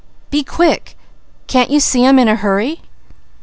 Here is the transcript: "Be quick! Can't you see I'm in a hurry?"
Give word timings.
"Be 0.31 0.43
quick! 0.43 0.97
Can't 1.45 1.69
you 1.69 1.79
see 1.79 2.07
I'm 2.07 2.17
in 2.17 2.27
a 2.27 2.35
hurry?" 2.35 2.81